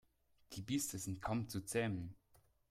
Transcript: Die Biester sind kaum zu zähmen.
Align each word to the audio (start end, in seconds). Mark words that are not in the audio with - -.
Die 0.53 0.63
Biester 0.63 0.97
sind 0.97 1.21
kaum 1.21 1.47
zu 1.47 1.61
zähmen. 1.61 2.15